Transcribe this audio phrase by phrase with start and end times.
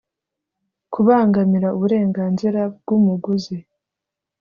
[0.93, 3.57] kubangamira uburenganzira bw umuguzi